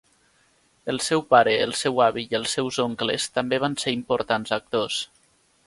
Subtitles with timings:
[0.93, 5.01] El seu pare, el seu avi i els seus oncles també van ser importants actors.